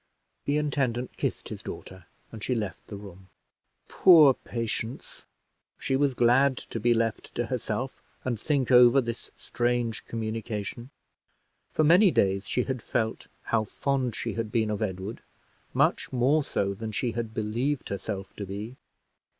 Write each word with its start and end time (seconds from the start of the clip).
The 0.45 0.57
intendant 0.57 1.15
kissed 1.15 1.49
his 1.49 1.61
daughter, 1.61 2.05
and 2.31 2.43
she 2.43 2.55
left 2.55 2.87
the 2.87 2.95
room. 2.95 3.29
Poor 3.87 4.33
Patience! 4.33 5.25
she 5.77 5.95
was 5.95 6.15
glad 6.15 6.57
to 6.57 6.79
be 6.79 6.91
left 6.91 7.35
to 7.35 7.45
herself, 7.45 8.01
and 8.25 8.39
think 8.39 8.71
over 8.71 8.99
this 8.99 9.29
strange 9.37 10.03
communication. 10.07 10.89
For 11.71 11.83
many 11.83 12.09
days 12.09 12.49
she 12.49 12.63
had 12.63 12.81
felt 12.81 13.27
how 13.43 13.65
fond 13.65 14.15
she 14.15 14.33
had 14.33 14.51
been 14.51 14.71
of 14.71 14.81
Edward, 14.81 15.21
much 15.71 16.11
more 16.11 16.43
so 16.43 16.73
than 16.73 16.91
she 16.91 17.11
had 17.11 17.31
believed 17.35 17.89
herself 17.89 18.35
to 18.37 18.45
be. 18.47 18.77